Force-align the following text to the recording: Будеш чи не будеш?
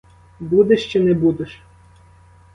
Будеш 0.39 0.85
чи 0.91 0.99
не 0.99 1.13
будеш? 1.13 1.61